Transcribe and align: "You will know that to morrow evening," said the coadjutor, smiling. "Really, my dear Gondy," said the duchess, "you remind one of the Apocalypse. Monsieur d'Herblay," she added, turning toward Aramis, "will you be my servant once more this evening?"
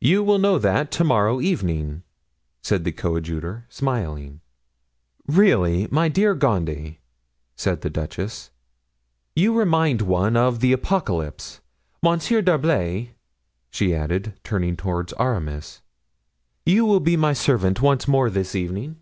"You 0.00 0.22
will 0.22 0.38
know 0.38 0.58
that 0.60 0.92
to 0.92 1.02
morrow 1.02 1.40
evening," 1.40 2.04
said 2.62 2.84
the 2.84 2.92
coadjutor, 2.92 3.66
smiling. 3.68 4.40
"Really, 5.26 5.88
my 5.90 6.08
dear 6.08 6.36
Gondy," 6.36 7.00
said 7.56 7.80
the 7.80 7.90
duchess, 7.90 8.52
"you 9.34 9.52
remind 9.58 10.02
one 10.02 10.36
of 10.36 10.60
the 10.60 10.72
Apocalypse. 10.72 11.58
Monsieur 12.00 12.42
d'Herblay," 12.42 13.16
she 13.68 13.92
added, 13.92 14.34
turning 14.44 14.76
toward 14.76 15.12
Aramis, 15.18 15.82
"will 16.64 16.72
you 16.72 17.00
be 17.00 17.16
my 17.16 17.32
servant 17.32 17.82
once 17.82 18.06
more 18.06 18.30
this 18.30 18.54
evening?" 18.54 19.00